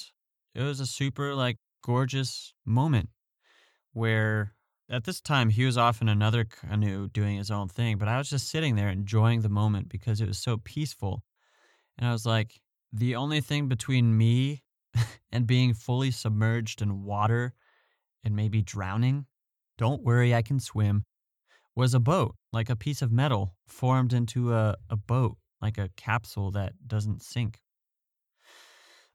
it 0.55 0.63
was 0.63 0.81
a 0.81 0.87
super 0.87 1.35
like 1.35 1.57
gorgeous 1.83 2.53
moment 2.67 3.09
where 3.93 4.55
at 4.91 5.05
this 5.05 5.21
time 5.21 5.51
he 5.51 5.65
was 5.65 5.79
off 5.79 6.03
in 6.03 6.09
another 6.09 6.45
canoe 6.45 7.09
doing 7.09 7.37
his 7.37 7.51
own 7.51 7.69
thing, 7.69 7.97
but 7.97 8.09
I 8.09 8.19
was 8.19 8.29
just 8.29 8.49
sitting 8.49 8.75
there 8.75 8.89
enjoying 8.89 9.41
the 9.41 9.49
moment 9.49 9.89
because 9.89 10.21
it 10.21 10.29
was 10.29 10.39
so 10.39 10.57
peaceful. 10.57 11.23
And 11.97 12.07
I 12.07 12.13
was 12.13 12.27
like, 12.27 12.61
the 12.93 13.15
only 13.15 13.41
thing 13.41 13.69
between 13.69 14.17
me 14.17 14.63
and 15.33 15.47
being 15.47 15.75
fully 15.75 16.11
submerged 16.11 16.83
in 16.83 17.05
water 17.05 17.55
and 18.25 18.35
maybe 18.35 18.63
drowning, 18.63 19.27
don't 19.79 20.03
worry, 20.03 20.35
I 20.35 20.43
can 20.43 20.59
swim, 20.59 21.05
was 21.77 21.95
a 21.95 22.01
boat, 22.01 22.35
like 22.53 22.69
a 22.69 22.77
piece 22.77 23.01
of 23.01 23.13
metal 23.13 23.55
formed 23.67 24.13
into 24.13 24.53
a, 24.53 24.77
a 24.91 24.97
boat, 24.97 25.37
like 25.63 25.79
a 25.79 25.91
capsule 25.97 26.51
that 26.51 26.73
doesn't 26.87 27.23
sink. 27.23 27.61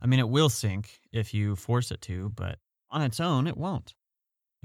I 0.01 0.07
mean, 0.07 0.19
it 0.19 0.29
will 0.29 0.49
sink 0.49 0.99
if 1.11 1.33
you 1.33 1.55
force 1.55 1.91
it 1.91 2.01
to, 2.01 2.29
but 2.29 2.59
on 2.89 3.01
its 3.01 3.19
own, 3.19 3.45
it 3.47 3.57
won't. 3.57 3.93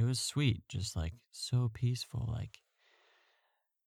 It 0.01 0.07
was 0.07 0.19
sweet, 0.19 0.63
just 0.67 0.97
like 0.97 1.13
so 1.31 1.71
peaceful. 1.75 2.27
Like, 2.27 2.61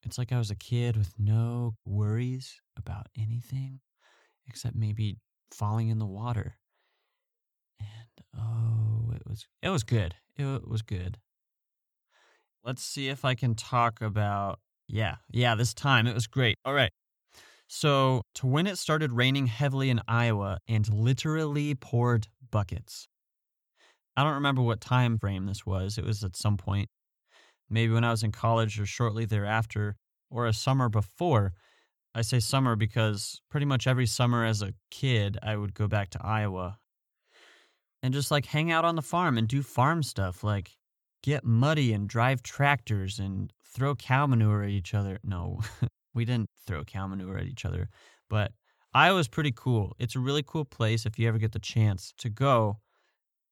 it's 0.03 0.19
like 0.19 0.31
I 0.31 0.37
was 0.37 0.51
a 0.51 0.55
kid 0.55 0.95
with 0.95 1.15
no 1.17 1.73
worries 1.85 2.61
about 2.77 3.07
anything 3.17 3.79
except 4.47 4.75
maybe 4.75 5.17
falling 5.51 5.89
in 5.89 5.97
the 5.97 6.05
water. 6.05 6.57
And 7.79 8.37
oh, 8.37 9.11
it 9.15 9.23
was 9.27 9.47
it 9.63 9.69
was 9.69 9.83
good. 9.83 10.13
It 10.37 10.67
was 10.67 10.83
good. 10.83 11.17
Let's 12.63 12.83
see 12.83 13.09
if 13.09 13.25
I 13.25 13.33
can 13.33 13.55
talk 13.55 13.99
about 13.99 14.59
yeah, 14.87 15.15
yeah, 15.31 15.55
this 15.55 15.73
time 15.73 16.05
it 16.05 16.13
was 16.13 16.27
great. 16.27 16.57
All 16.63 16.75
right. 16.75 16.91
So, 17.67 18.21
to 18.35 18.45
when 18.45 18.67
it 18.67 18.77
started 18.77 19.13
raining 19.13 19.47
heavily 19.47 19.89
in 19.89 19.99
Iowa 20.07 20.59
and 20.67 20.87
literally 20.93 21.73
poured 21.73 22.27
buckets. 22.51 23.07
I 24.15 24.23
don't 24.23 24.35
remember 24.35 24.61
what 24.61 24.81
time 24.81 25.17
frame 25.17 25.45
this 25.45 25.65
was. 25.65 25.97
It 25.97 26.05
was 26.05 26.23
at 26.23 26.35
some 26.35 26.57
point, 26.57 26.89
maybe 27.69 27.93
when 27.93 28.03
I 28.03 28.11
was 28.11 28.23
in 28.23 28.31
college 28.31 28.79
or 28.79 28.85
shortly 28.85 29.25
thereafter, 29.25 29.95
or 30.29 30.45
a 30.47 30.53
summer 30.53 30.89
before. 30.89 31.53
I 32.15 32.21
say 32.21 32.39
summer 32.39 32.75
because 32.75 33.41
pretty 33.49 33.65
much 33.65 33.87
every 33.87 34.05
summer 34.05 34.45
as 34.45 34.61
a 34.61 34.73
kid, 34.91 35.37
I 35.41 35.55
would 35.55 35.73
go 35.73 35.87
back 35.87 36.11
to 36.11 36.23
Iowa 36.23 36.77
and 38.03 38.13
just 38.13 38.29
like 38.29 38.45
hang 38.45 38.71
out 38.71 38.85
on 38.85 38.95
the 38.95 39.01
farm 39.01 39.37
and 39.37 39.47
do 39.47 39.63
farm 39.63 40.03
stuff, 40.03 40.43
like 40.43 40.77
get 41.23 41.43
muddy 41.43 41.93
and 41.93 42.07
drive 42.07 42.43
tractors 42.43 43.17
and 43.17 43.51
throw 43.63 43.95
cow 43.95 44.27
manure 44.27 44.61
at 44.63 44.69
each 44.69 44.93
other. 44.93 45.19
No, 45.23 45.61
we 46.13 46.25
didn't 46.25 46.49
throw 46.67 46.83
cow 46.83 47.07
manure 47.07 47.37
at 47.37 47.47
each 47.47 47.65
other, 47.65 47.89
but 48.29 48.51
Iowa's 48.93 49.27
pretty 49.27 49.53
cool. 49.55 49.95
It's 49.97 50.15
a 50.15 50.19
really 50.19 50.43
cool 50.43 50.65
place 50.65 51.05
if 51.05 51.17
you 51.17 51.27
ever 51.27 51.39
get 51.39 51.53
the 51.53 51.59
chance 51.59 52.13
to 52.19 52.29
go. 52.29 52.77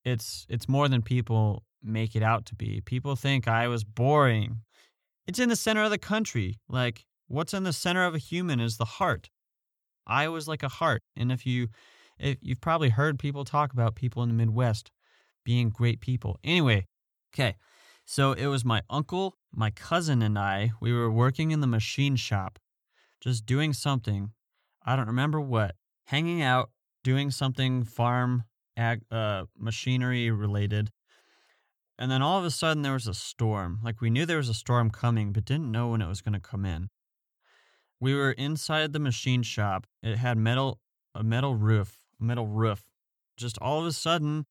It's 0.04 0.46
it's 0.50 0.68
more 0.68 0.88
than 0.88 1.02
people 1.02 1.64
make 1.84 2.16
it 2.16 2.24
out 2.24 2.46
to 2.48 2.56
be. 2.56 2.82
People 2.82 3.16
think 3.16 3.48
Iowa's 3.48 3.84
boring. 3.84 4.62
It's 5.28 5.40
in 5.40 5.50
the 5.50 5.56
center 5.56 5.84
of 5.84 5.92
the 5.92 5.98
country. 5.98 6.60
Like 6.68 7.06
what's 7.28 7.54
in 7.54 7.64
the 7.64 7.74
center 7.74 8.06
of 8.06 8.16
a 8.16 8.20
human 8.20 8.60
is 8.60 8.78
the 8.78 8.86
heart. 8.86 9.30
Iowa's 10.08 10.48
like 10.48 10.64
a 10.64 10.70
heart, 10.70 11.04
and 11.16 11.32
if 11.32 11.46
you 11.46 11.70
if 12.18 12.38
you've 12.42 12.62
probably 12.62 12.90
heard 12.90 13.20
people 13.20 13.46
talk 13.46 13.74
about 13.74 13.96
people 13.96 14.24
in 14.24 14.30
the 14.30 14.36
Midwest 14.36 14.92
being 15.44 15.70
great 15.70 16.02
people. 16.02 16.40
Anyway, 16.44 16.86
okay. 17.34 17.56
So 18.06 18.34
it 18.34 18.48
was 18.48 18.66
my 18.66 18.82
uncle, 18.90 19.38
my 19.54 19.72
cousin, 19.72 20.22
and 20.22 20.38
I. 20.38 20.72
We 20.82 20.92
were 20.94 21.10
working 21.10 21.52
in 21.52 21.62
the 21.62 21.68
machine 21.68 22.16
shop, 22.16 22.60
just 23.22 23.46
doing 23.46 23.74
something. 23.74 24.32
I 24.84 24.96
don't 24.96 25.08
remember 25.08 25.40
what. 25.40 25.76
Hanging 26.06 26.42
out, 26.42 26.72
doing 27.04 27.32
something 27.32 27.84
farm, 27.84 28.44
ag, 28.78 29.02
uh, 29.12 29.46
machinery 29.58 30.32
related. 30.32 30.92
And 31.98 32.12
then 32.12 32.22
all 32.22 32.40
of 32.40 32.46
a 32.46 32.52
sudden 32.52 32.84
there 32.84 32.94
was 32.94 33.08
a 33.08 33.14
storm. 33.14 33.80
Like 33.84 34.02
we 34.02 34.10
knew 34.10 34.26
there 34.26 34.38
was 34.38 34.50
a 34.50 34.54
storm 34.54 34.90
coming, 34.90 35.32
but 35.34 35.46
didn't 35.46 35.72
know 35.72 35.90
when 35.90 36.02
it 36.02 36.08
was 36.08 36.22
going 36.22 36.34
to 36.34 36.40
come 36.40 36.66
in. 36.66 36.90
We 38.00 38.16
were 38.16 38.32
inside 38.32 38.94
the 38.94 39.00
machine 39.00 39.44
shop. 39.44 39.86
It 40.02 40.18
had 40.18 40.38
metal 40.38 40.80
a 41.14 41.24
metal 41.24 41.56
roof, 41.56 42.00
metal 42.20 42.48
roof. 42.48 42.84
Just 43.38 43.58
all 43.60 43.80
of 43.80 43.86
a 43.86 43.92
sudden, 43.92 44.46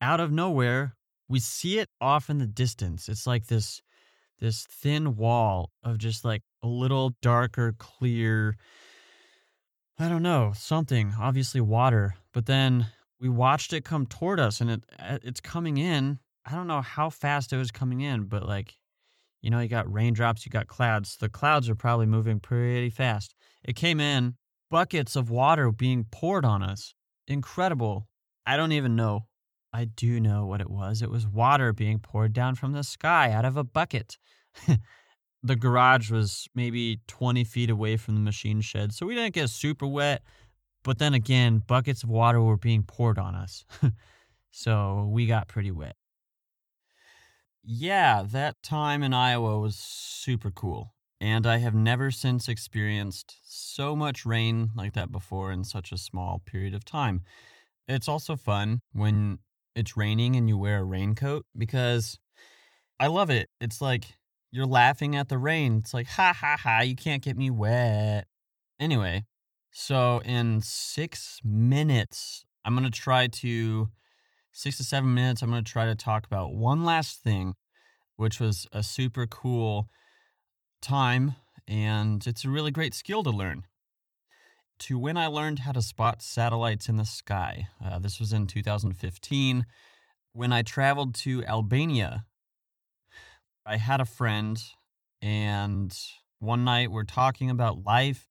out 0.00 0.20
of 0.20 0.30
nowhere, 0.30 0.94
we 1.28 1.40
see 1.40 1.78
it 1.78 1.88
off 2.00 2.30
in 2.30 2.38
the 2.38 2.46
distance. 2.46 3.08
It's 3.08 3.26
like 3.26 3.46
this 3.46 3.82
this 4.38 4.66
thin 4.66 5.16
wall 5.16 5.70
of 5.82 5.98
just 5.98 6.24
like 6.24 6.42
a 6.62 6.66
little 6.66 7.14
darker, 7.20 7.74
clear 7.78 8.56
I 9.98 10.10
don't 10.10 10.22
know, 10.22 10.52
something, 10.54 11.14
obviously 11.18 11.60
water. 11.62 12.16
But 12.32 12.44
then 12.44 12.88
we 13.20 13.28
watched 13.28 13.72
it 13.72 13.84
come 13.84 14.06
toward 14.06 14.40
us 14.40 14.60
and 14.60 14.70
it 14.70 14.84
uh, 14.98 15.18
it's 15.22 15.40
coming 15.40 15.78
in. 15.78 16.18
I 16.44 16.52
don't 16.52 16.66
know 16.66 16.82
how 16.82 17.10
fast 17.10 17.52
it 17.52 17.56
was 17.56 17.70
coming 17.70 18.00
in, 18.00 18.24
but 18.24 18.46
like 18.46 18.74
you 19.42 19.50
know, 19.50 19.60
you 19.60 19.68
got 19.68 19.92
raindrops, 19.92 20.44
you 20.44 20.50
got 20.50 20.66
clouds. 20.66 21.16
The 21.18 21.28
clouds 21.28 21.68
are 21.68 21.74
probably 21.74 22.06
moving 22.06 22.40
pretty 22.40 22.90
fast. 22.90 23.34
It 23.62 23.76
came 23.76 24.00
in, 24.00 24.34
buckets 24.70 25.14
of 25.14 25.30
water 25.30 25.70
being 25.70 26.06
poured 26.10 26.44
on 26.44 26.62
us. 26.62 26.94
Incredible. 27.28 28.08
I 28.44 28.56
don't 28.56 28.72
even 28.72 28.96
know 28.96 29.26
I 29.76 29.84
do 29.84 30.20
know 30.20 30.46
what 30.46 30.62
it 30.62 30.70
was. 30.70 31.02
It 31.02 31.10
was 31.10 31.26
water 31.26 31.74
being 31.74 31.98
poured 31.98 32.32
down 32.32 32.54
from 32.54 32.72
the 32.72 32.82
sky 32.82 33.30
out 33.30 33.44
of 33.44 33.58
a 33.58 33.62
bucket. 33.62 34.16
the 35.42 35.54
garage 35.54 36.10
was 36.10 36.48
maybe 36.54 37.00
20 37.08 37.44
feet 37.44 37.68
away 37.68 37.98
from 37.98 38.14
the 38.14 38.22
machine 38.22 38.62
shed, 38.62 38.94
so 38.94 39.04
we 39.04 39.14
didn't 39.14 39.34
get 39.34 39.50
super 39.50 39.86
wet. 39.86 40.22
But 40.86 40.98
then 40.98 41.14
again, 41.14 41.64
buckets 41.66 42.04
of 42.04 42.10
water 42.10 42.40
were 42.40 42.56
being 42.56 42.84
poured 42.84 43.18
on 43.18 43.34
us. 43.34 43.64
so 44.52 45.08
we 45.10 45.26
got 45.26 45.48
pretty 45.48 45.72
wet. 45.72 45.96
Yeah, 47.64 48.22
that 48.30 48.62
time 48.62 49.02
in 49.02 49.12
Iowa 49.12 49.58
was 49.58 49.74
super 49.74 50.52
cool. 50.52 50.94
And 51.20 51.44
I 51.44 51.56
have 51.56 51.74
never 51.74 52.12
since 52.12 52.48
experienced 52.48 53.34
so 53.42 53.96
much 53.96 54.24
rain 54.24 54.70
like 54.76 54.92
that 54.92 55.10
before 55.10 55.50
in 55.50 55.64
such 55.64 55.90
a 55.90 55.98
small 55.98 56.40
period 56.46 56.72
of 56.72 56.84
time. 56.84 57.22
It's 57.88 58.06
also 58.08 58.36
fun 58.36 58.80
when 58.92 59.40
it's 59.74 59.96
raining 59.96 60.36
and 60.36 60.48
you 60.48 60.56
wear 60.56 60.78
a 60.78 60.84
raincoat 60.84 61.46
because 61.58 62.16
I 63.00 63.08
love 63.08 63.30
it. 63.30 63.48
It's 63.60 63.80
like 63.82 64.04
you're 64.52 64.66
laughing 64.66 65.16
at 65.16 65.28
the 65.28 65.38
rain. 65.38 65.78
It's 65.78 65.92
like, 65.92 66.06
ha 66.06 66.32
ha 66.32 66.56
ha, 66.56 66.82
you 66.82 66.94
can't 66.94 67.24
get 67.24 67.36
me 67.36 67.50
wet. 67.50 68.28
Anyway, 68.78 69.24
so 69.78 70.22
in 70.24 70.62
six 70.62 71.38
minutes, 71.44 72.46
I'm 72.64 72.74
going 72.74 72.90
to 72.90 72.98
try 72.98 73.26
to, 73.26 73.90
six 74.50 74.78
to 74.78 74.84
seven 74.84 75.12
minutes, 75.12 75.42
I'm 75.42 75.50
going 75.50 75.62
to 75.62 75.70
try 75.70 75.84
to 75.84 75.94
talk 75.94 76.24
about 76.24 76.54
one 76.54 76.82
last 76.82 77.22
thing, 77.22 77.56
which 78.16 78.40
was 78.40 78.66
a 78.72 78.82
super 78.82 79.26
cool 79.26 79.90
time. 80.80 81.34
And 81.68 82.26
it's 82.26 82.42
a 82.42 82.48
really 82.48 82.70
great 82.70 82.94
skill 82.94 83.22
to 83.24 83.28
learn 83.28 83.64
to 84.78 84.98
when 84.98 85.18
I 85.18 85.26
learned 85.26 85.58
how 85.58 85.72
to 85.72 85.82
spot 85.82 86.22
satellites 86.22 86.88
in 86.88 86.96
the 86.96 87.04
sky. 87.04 87.68
Uh, 87.84 87.98
this 87.98 88.18
was 88.18 88.32
in 88.32 88.46
2015 88.46 89.66
when 90.32 90.54
I 90.54 90.62
traveled 90.62 91.14
to 91.16 91.44
Albania. 91.44 92.24
I 93.66 93.76
had 93.76 94.00
a 94.00 94.06
friend, 94.06 94.58
and 95.20 95.94
one 96.38 96.64
night 96.64 96.90
we're 96.90 97.04
talking 97.04 97.50
about 97.50 97.84
life. 97.84 98.26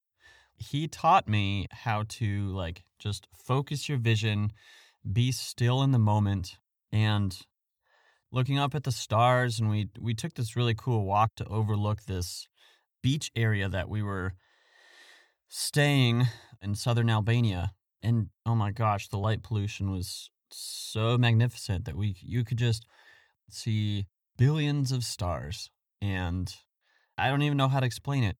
He 0.57 0.87
taught 0.87 1.27
me 1.27 1.67
how 1.71 2.03
to 2.09 2.47
like 2.47 2.83
just 2.99 3.27
focus 3.33 3.89
your 3.89 3.97
vision, 3.97 4.51
be 5.11 5.31
still 5.31 5.83
in 5.83 5.91
the 5.91 5.99
moment, 5.99 6.57
and 6.91 7.37
looking 8.31 8.57
up 8.57 8.73
at 8.75 8.83
the 8.83 8.91
stars. 8.91 9.59
And 9.59 9.69
we 9.69 9.89
we 9.99 10.13
took 10.13 10.33
this 10.33 10.55
really 10.55 10.75
cool 10.75 11.05
walk 11.05 11.35
to 11.35 11.45
overlook 11.47 12.03
this 12.03 12.47
beach 13.01 13.31
area 13.35 13.69
that 13.69 13.89
we 13.89 14.01
were 14.01 14.33
staying 15.47 16.27
in 16.61 16.75
southern 16.75 17.09
Albania, 17.09 17.73
and 18.01 18.29
oh 18.45 18.55
my 18.55 18.71
gosh, 18.71 19.07
the 19.07 19.17
light 19.17 19.43
pollution 19.43 19.91
was 19.91 20.29
so 20.51 21.17
magnificent 21.17 21.85
that 21.85 21.95
we 21.95 22.15
you 22.21 22.43
could 22.43 22.57
just 22.57 22.85
see 23.49 24.07
billions 24.37 24.91
of 24.91 25.03
stars, 25.03 25.69
and 26.01 26.55
I 27.17 27.29
don't 27.29 27.41
even 27.41 27.57
know 27.57 27.67
how 27.67 27.79
to 27.79 27.85
explain 27.85 28.23
it. 28.23 28.37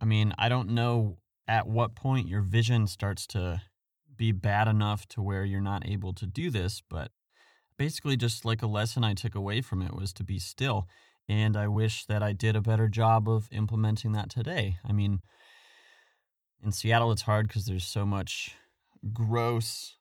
I 0.00 0.04
mean, 0.04 0.32
I 0.38 0.48
don't 0.48 0.70
know 0.70 1.18
at 1.50 1.66
what 1.66 1.96
point 1.96 2.28
your 2.28 2.42
vision 2.42 2.86
starts 2.86 3.26
to 3.26 3.60
be 4.16 4.30
bad 4.30 4.68
enough 4.68 5.06
to 5.08 5.20
where 5.20 5.44
you're 5.44 5.60
not 5.60 5.84
able 5.84 6.12
to 6.14 6.26
do 6.26 6.48
this, 6.48 6.80
but 6.88 7.10
basically 7.76 8.16
just 8.16 8.44
like 8.44 8.62
a 8.62 8.68
lesson 8.68 9.02
I 9.02 9.14
took 9.14 9.34
away 9.34 9.60
from 9.60 9.82
it 9.82 9.92
was 9.92 10.12
to 10.14 10.24
be 10.24 10.38
still. 10.38 10.86
And 11.28 11.56
I 11.56 11.66
wish 11.66 12.06
that 12.06 12.22
I 12.22 12.32
did 12.32 12.54
a 12.54 12.60
better 12.60 12.86
job 12.86 13.28
of 13.28 13.48
implementing 13.50 14.12
that 14.12 14.30
today. 14.30 14.76
I 14.88 14.92
mean, 14.92 15.22
in 16.62 16.70
Seattle, 16.70 17.10
it's 17.10 17.22
hard 17.22 17.48
because 17.48 17.66
there's 17.66 17.84
so 17.84 18.06
much 18.06 18.54
gross 19.12 19.96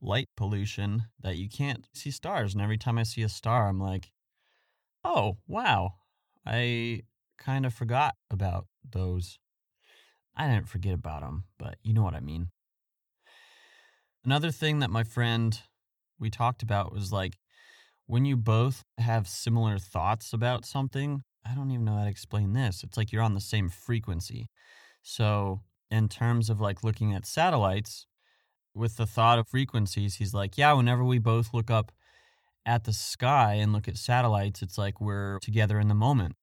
light 0.00 0.28
pollution 0.36 1.06
that 1.20 1.36
you 1.36 1.48
can't 1.48 1.88
see 1.92 2.12
stars. 2.12 2.52
And 2.54 2.62
every 2.62 2.78
time 2.78 2.98
I 2.98 3.02
see 3.02 3.22
a 3.22 3.28
star, 3.28 3.68
I'm 3.68 3.80
like, 3.80 4.12
Oh, 5.04 5.38
wow. 5.48 5.94
I 6.46 7.02
kind 7.38 7.66
of 7.66 7.74
forgot 7.74 8.14
about 8.30 8.66
those. 8.88 9.38
I 10.36 10.48
didn't 10.48 10.68
forget 10.68 10.94
about 10.94 11.22
him, 11.22 11.44
but 11.58 11.76
you 11.82 11.92
know 11.92 12.02
what 12.02 12.14
I 12.14 12.20
mean. 12.20 12.48
Another 14.24 14.50
thing 14.50 14.78
that 14.78 14.90
my 14.90 15.04
friend 15.04 15.60
we 16.18 16.30
talked 16.30 16.62
about 16.62 16.92
was 16.92 17.12
like 17.12 17.38
when 18.06 18.24
you 18.24 18.36
both 18.36 18.84
have 18.98 19.26
similar 19.28 19.78
thoughts 19.78 20.32
about 20.32 20.64
something, 20.64 21.22
I 21.44 21.54
don't 21.54 21.70
even 21.70 21.84
know 21.84 21.96
how 21.96 22.04
to 22.04 22.10
explain 22.10 22.52
this. 22.52 22.82
It's 22.84 22.96
like 22.96 23.12
you're 23.12 23.22
on 23.22 23.34
the 23.34 23.40
same 23.40 23.68
frequency. 23.68 24.48
So, 25.02 25.60
in 25.90 26.08
terms 26.08 26.48
of 26.48 26.60
like 26.60 26.84
looking 26.84 27.12
at 27.12 27.26
satellites, 27.26 28.06
with 28.74 28.96
the 28.96 29.06
thought 29.06 29.38
of 29.38 29.48
frequencies, 29.48 30.16
he's 30.16 30.34
like, 30.34 30.56
yeah, 30.56 30.72
whenever 30.72 31.04
we 31.04 31.18
both 31.18 31.52
look 31.52 31.70
up 31.70 31.92
at 32.64 32.84
the 32.84 32.92
sky 32.92 33.54
and 33.54 33.72
look 33.72 33.88
at 33.88 33.96
satellites, 33.96 34.62
it's 34.62 34.78
like 34.78 35.00
we're 35.00 35.38
together 35.40 35.78
in 35.78 35.88
the 35.88 35.94
moment. 35.94 36.36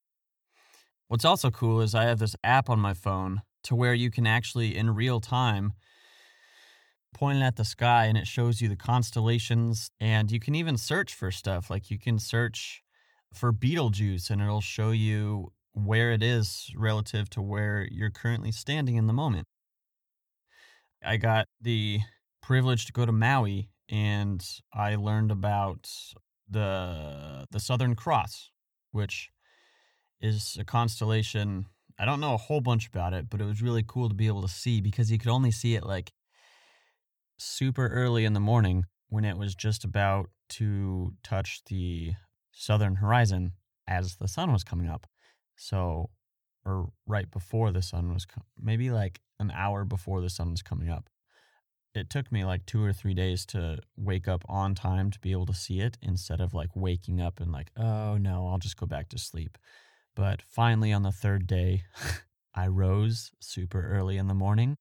What's 1.08 1.25
also 1.25 1.50
cool 1.50 1.81
is 1.81 1.96
I 1.96 2.03
have 2.03 2.19
this 2.19 2.36
app 2.43 2.69
on 2.69 2.79
my 2.79 2.93
phone 2.93 3.41
to 3.63 3.75
where 3.75 3.93
you 3.93 4.11
can 4.11 4.25
actually, 4.27 4.75
in 4.75 4.93
real 4.95 5.19
time, 5.19 5.73
point 7.13 7.41
at 7.41 7.55
the 7.55 7.65
sky 7.65 8.05
and 8.05 8.17
it 8.17 8.27
shows 8.27 8.61
you 8.61 8.69
the 8.69 8.75
constellations. 8.75 9.91
And 9.99 10.31
you 10.31 10.39
can 10.39 10.55
even 10.55 10.77
search 10.77 11.13
for 11.13 11.31
stuff. 11.31 11.69
Like 11.69 11.89
you 11.89 11.97
can 11.99 12.19
search 12.19 12.83
for 13.33 13.51
Betelgeuse 13.51 14.29
and 14.29 14.41
it'll 14.41 14.61
show 14.61 14.91
you 14.91 15.51
where 15.73 16.11
it 16.11 16.23
is 16.23 16.71
relative 16.75 17.29
to 17.31 17.41
where 17.41 17.87
you're 17.91 18.09
currently 18.09 18.51
standing 18.51 18.95
in 18.95 19.07
the 19.07 19.13
moment. 19.13 19.47
I 21.03 21.17
got 21.17 21.47
the 21.61 21.99
privilege 22.41 22.85
to 22.87 22.93
go 22.93 23.05
to 23.05 23.11
Maui 23.11 23.69
and 23.87 24.45
I 24.73 24.95
learned 24.95 25.31
about 25.31 25.89
the 26.49 27.45
the 27.51 27.59
Southern 27.59 27.95
Cross, 27.95 28.51
which 28.91 29.29
is 30.21 30.57
a 30.59 30.63
constellation. 30.63 31.65
I 31.99 32.05
don't 32.05 32.21
know 32.21 32.33
a 32.33 32.37
whole 32.37 32.61
bunch 32.61 32.87
about 32.87 33.13
it, 33.13 33.29
but 33.29 33.41
it 33.41 33.45
was 33.45 33.61
really 33.61 33.83
cool 33.85 34.07
to 34.07 34.15
be 34.15 34.27
able 34.27 34.41
to 34.41 34.47
see 34.47 34.79
because 34.79 35.11
you 35.11 35.19
could 35.19 35.29
only 35.29 35.51
see 35.51 35.75
it 35.75 35.85
like 35.85 36.13
super 37.37 37.87
early 37.87 38.23
in 38.23 38.33
the 38.33 38.39
morning 38.39 38.85
when 39.09 39.25
it 39.25 39.37
was 39.37 39.53
just 39.53 39.83
about 39.83 40.29
to 40.49 41.13
touch 41.23 41.61
the 41.65 42.13
southern 42.53 42.95
horizon 42.95 43.51
as 43.85 44.15
the 44.15 44.29
sun 44.29 44.53
was 44.53 44.63
coming 44.63 44.87
up. 44.87 45.07
So, 45.57 46.09
or 46.65 46.89
right 47.05 47.29
before 47.29 47.71
the 47.71 47.81
sun 47.81 48.13
was, 48.13 48.25
com- 48.25 48.45
maybe 48.57 48.91
like 48.91 49.19
an 49.37 49.51
hour 49.51 49.83
before 49.83 50.21
the 50.21 50.29
sun 50.29 50.51
was 50.51 50.61
coming 50.61 50.89
up. 50.89 51.09
It 51.93 52.09
took 52.09 52.31
me 52.31 52.45
like 52.45 52.65
two 52.65 52.83
or 52.83 52.93
three 52.93 53.13
days 53.13 53.45
to 53.47 53.79
wake 53.97 54.27
up 54.27 54.45
on 54.47 54.73
time 54.73 55.11
to 55.11 55.19
be 55.19 55.31
able 55.31 55.47
to 55.47 55.53
see 55.53 55.81
it 55.81 55.97
instead 56.01 56.39
of 56.39 56.53
like 56.53 56.69
waking 56.75 57.19
up 57.19 57.41
and 57.41 57.51
like, 57.51 57.71
oh 57.75 58.15
no, 58.17 58.47
I'll 58.47 58.59
just 58.59 58.77
go 58.77 58.85
back 58.85 59.09
to 59.09 59.17
sleep. 59.17 59.57
But 60.15 60.41
finally, 60.41 60.91
on 60.91 61.03
the 61.03 61.11
third 61.11 61.47
day, 61.47 61.83
I 62.55 62.67
rose 62.67 63.31
super 63.39 63.87
early 63.87 64.17
in 64.17 64.27
the 64.27 64.33
morning 64.33 64.77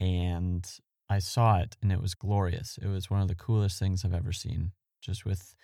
and 0.00 0.66
I 1.10 1.18
saw 1.18 1.58
it 1.58 1.76
and 1.82 1.90
it 1.92 2.00
was 2.00 2.14
glorious. 2.14 2.78
It 2.82 2.88
was 2.88 3.10
one 3.10 3.20
of 3.20 3.28
the 3.28 3.34
coolest 3.34 3.78
things 3.78 4.04
I've 4.04 4.14
ever 4.14 4.32
seen. 4.32 4.72
Just 5.00 5.24
with 5.24 5.54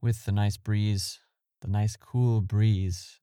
with 0.00 0.24
the 0.24 0.32
nice 0.32 0.56
breeze, 0.56 1.18
the 1.60 1.68
nice 1.68 1.96
cool 1.96 2.40
breeze, 2.40 3.20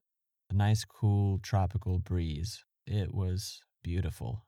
the 0.50 0.55
nice 0.55 0.84
cool 0.84 1.39
tropical 1.39 2.00
breeze. 2.00 2.63
It 2.86 3.13
was 3.13 3.62
beautiful. 3.84 4.46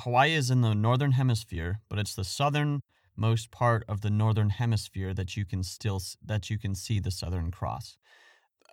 Hawaii 0.00 0.34
is 0.34 0.50
in 0.50 0.60
the 0.60 0.74
northern 0.74 1.12
hemisphere, 1.12 1.80
but 1.88 1.98
it's 1.98 2.14
the 2.14 2.24
southernmost 2.24 3.50
part 3.50 3.84
of 3.88 4.00
the 4.00 4.10
northern 4.10 4.50
hemisphere 4.50 5.12
that 5.14 5.36
you 5.36 5.44
can 5.44 5.62
still 5.62 6.00
that 6.24 6.50
you 6.50 6.58
can 6.58 6.74
see 6.74 7.00
the 7.00 7.10
Southern 7.10 7.50
Cross. 7.50 7.96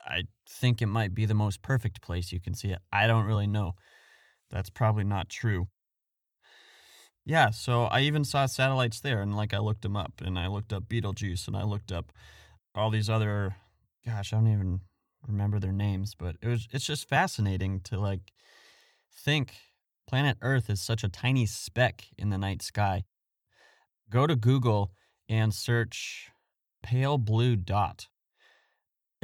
I 0.05 0.23
think 0.47 0.81
it 0.81 0.87
might 0.87 1.13
be 1.15 1.25
the 1.25 1.33
most 1.33 1.61
perfect 1.61 2.01
place 2.01 2.31
you 2.31 2.39
can 2.39 2.53
see 2.53 2.69
it. 2.69 2.79
I 2.93 3.07
don't 3.07 3.25
really 3.25 3.47
know. 3.47 3.73
That's 4.51 4.69
probably 4.69 5.03
not 5.03 5.29
true. 5.29 5.67
Yeah, 7.25 7.49
so 7.49 7.85
I 7.85 8.01
even 8.01 8.23
saw 8.23 8.45
satellites 8.45 8.99
there 8.99 9.21
and 9.21 9.35
like 9.35 9.53
I 9.53 9.57
looked 9.57 9.81
them 9.81 9.97
up 9.97 10.21
and 10.23 10.37
I 10.37 10.47
looked 10.47 10.71
up 10.71 10.87
Betelgeuse 10.87 11.47
and 11.47 11.57
I 11.57 11.63
looked 11.63 11.91
up 11.91 12.11
all 12.75 12.91
these 12.91 13.09
other 13.09 13.55
gosh, 14.05 14.31
I 14.31 14.37
don't 14.37 14.51
even 14.51 14.81
remember 15.27 15.59
their 15.59 15.71
names, 15.71 16.13
but 16.13 16.35
it 16.41 16.47
was 16.47 16.67
it's 16.71 16.85
just 16.85 17.09
fascinating 17.09 17.79
to 17.81 17.99
like 17.99 18.31
think 19.11 19.55
planet 20.07 20.37
Earth 20.41 20.69
is 20.69 20.81
such 20.81 21.03
a 21.03 21.09
tiny 21.09 21.47
speck 21.47 22.05
in 22.17 22.29
the 22.29 22.37
night 22.37 22.61
sky. 22.61 23.05
Go 24.09 24.27
to 24.27 24.35
Google 24.35 24.91
and 25.27 25.51
search 25.51 26.29
pale 26.83 27.17
blue 27.17 27.55
dot 27.55 28.07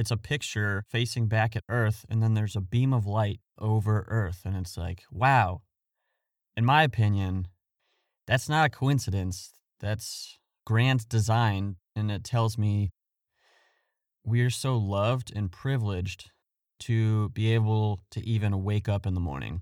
it's 0.02 0.12
a 0.12 0.18
picture 0.18 0.84
facing 0.90 1.28
back 1.28 1.56
at 1.56 1.64
Earth, 1.70 2.06
and 2.10 2.22
then 2.22 2.34
there's 2.34 2.56
a 2.56 2.62
beam 2.62 2.92
of 2.92 3.06
light 3.06 3.40
over 3.60 4.04
Earth. 4.10 4.42
And 4.44 4.58
it's 4.58 4.76
like, 4.76 5.04
wow. 5.12 5.62
In 6.58 6.66
my 6.66 6.82
opinion, 6.84 7.48
that's 8.26 8.50
not 8.50 8.66
a 8.66 8.70
coincidence. 8.70 9.54
That's 9.80 10.40
grand 10.66 11.08
design. 11.08 11.76
And 11.96 12.12
it 12.12 12.24
tells 12.24 12.58
me 12.58 12.90
we're 14.24 14.50
so 14.50 14.76
loved 14.76 15.32
and 15.36 15.52
privileged 15.52 16.32
to 16.80 17.30
be 17.30 17.54
able 17.54 18.02
to 18.10 18.26
even 18.28 18.64
wake 18.64 18.90
up 18.90 19.06
in 19.06 19.14
the 19.14 19.20
morning. 19.20 19.62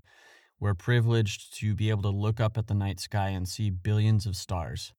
We're 0.58 0.74
privileged 0.74 1.54
to 1.58 1.74
be 1.74 1.90
able 1.90 2.02
to 2.02 2.08
look 2.08 2.40
up 2.40 2.56
at 2.56 2.66
the 2.66 2.74
night 2.74 2.98
sky 2.98 3.28
and 3.28 3.46
see 3.46 3.68
billions 3.68 4.24
of 4.24 4.36
stars. 4.36 4.94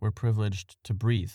We're 0.00 0.10
privileged 0.10 0.76
to 0.84 0.92
breathe. 0.92 1.32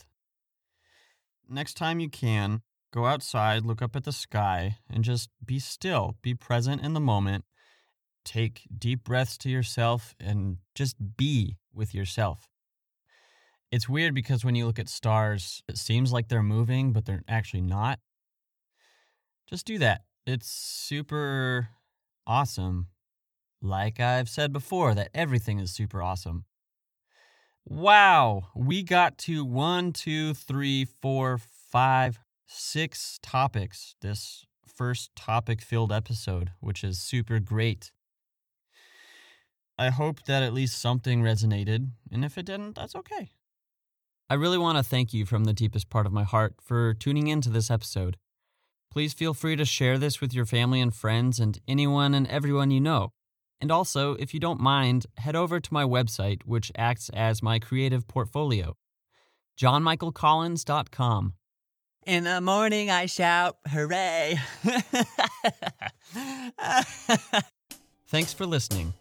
Next 1.49 1.73
time 1.73 1.99
you 1.99 2.09
can, 2.09 2.61
Go 2.93 3.07
outside, 3.07 3.65
look 3.65 3.81
up 3.81 3.95
at 3.95 4.03
the 4.03 4.11
sky, 4.11 4.77
and 4.87 5.03
just 5.03 5.29
be 5.43 5.57
still. 5.57 6.15
Be 6.21 6.35
present 6.35 6.83
in 6.83 6.93
the 6.93 6.99
moment. 6.99 7.43
Take 8.23 8.67
deep 8.77 9.03
breaths 9.03 9.35
to 9.39 9.49
yourself 9.49 10.13
and 10.19 10.57
just 10.75 10.95
be 11.17 11.57
with 11.73 11.95
yourself. 11.95 12.47
It's 13.71 13.89
weird 13.89 14.13
because 14.13 14.45
when 14.45 14.53
you 14.53 14.67
look 14.67 14.77
at 14.77 14.89
stars, 14.89 15.63
it 15.67 15.79
seems 15.79 16.13
like 16.13 16.27
they're 16.27 16.43
moving, 16.43 16.93
but 16.93 17.05
they're 17.05 17.23
actually 17.27 17.61
not. 17.61 17.97
Just 19.49 19.65
do 19.65 19.79
that. 19.79 20.01
It's 20.27 20.47
super 20.47 21.69
awesome. 22.27 22.89
Like 23.59 23.99
I've 23.99 24.29
said 24.29 24.53
before, 24.53 24.93
that 24.93 25.09
everything 25.15 25.57
is 25.57 25.73
super 25.73 26.03
awesome. 26.03 26.45
Wow, 27.65 28.49
we 28.55 28.83
got 28.83 29.17
to 29.19 29.43
one, 29.43 29.93
two, 29.93 30.35
three, 30.35 30.85
four, 30.85 31.39
five 31.71 32.19
six 32.47 33.19
topics 33.21 33.95
this 34.01 34.45
first 34.67 35.15
topic 35.15 35.61
filled 35.61 35.91
episode, 35.91 36.51
which 36.59 36.83
is 36.83 36.99
super 36.99 37.39
great. 37.39 37.91
I 39.77 39.89
hope 39.89 40.23
that 40.25 40.43
at 40.43 40.53
least 40.53 40.79
something 40.79 41.23
resonated, 41.23 41.89
and 42.11 42.23
if 42.23 42.37
it 42.37 42.45
didn't, 42.45 42.75
that's 42.75 42.95
okay. 42.95 43.31
I 44.29 44.35
really 44.35 44.57
want 44.57 44.77
to 44.77 44.83
thank 44.83 45.13
you 45.13 45.25
from 45.25 45.43
the 45.43 45.53
deepest 45.53 45.89
part 45.89 46.05
of 46.05 46.13
my 46.13 46.23
heart 46.23 46.55
for 46.61 46.93
tuning 46.93 47.27
into 47.27 47.49
this 47.49 47.69
episode. 47.69 48.17
Please 48.91 49.13
feel 49.13 49.33
free 49.33 49.55
to 49.55 49.65
share 49.65 49.97
this 49.97 50.21
with 50.21 50.33
your 50.33 50.45
family 50.45 50.79
and 50.79 50.93
friends 50.93 51.39
and 51.39 51.59
anyone 51.67 52.13
and 52.13 52.27
everyone 52.27 52.71
you 52.71 52.79
know. 52.79 53.11
And 53.59 53.71
also, 53.71 54.13
if 54.15 54.33
you 54.33 54.39
don't 54.39 54.59
mind, 54.59 55.05
head 55.17 55.35
over 55.35 55.59
to 55.59 55.73
my 55.73 55.83
website, 55.83 56.43
which 56.45 56.71
acts 56.77 57.09
as 57.13 57.41
my 57.41 57.59
creative 57.59 58.07
portfolio, 58.07 58.75
johnmichaelcollins.com. 59.59 61.33
In 62.05 62.25
the 62.25 62.41
morning, 62.41 62.89
I 62.91 63.05
shout, 63.05 63.57
hooray! 63.65 64.37
Thanks 68.07 68.33
for 68.33 68.45
listening. 68.45 68.93